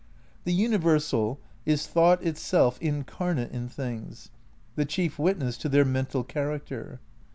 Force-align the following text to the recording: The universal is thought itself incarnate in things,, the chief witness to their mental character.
The 0.45 0.51
universal 0.51 1.39
is 1.63 1.85
thought 1.85 2.23
itself 2.25 2.81
incarnate 2.81 3.51
in 3.51 3.69
things,, 3.69 4.31
the 4.75 4.83
chief 4.83 5.19
witness 5.19 5.57
to 5.59 5.69
their 5.69 5.85
mental 5.85 6.23
character. 6.23 6.99